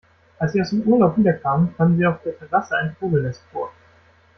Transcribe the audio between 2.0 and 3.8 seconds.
auf der Terrasse ein Vogelnest vor.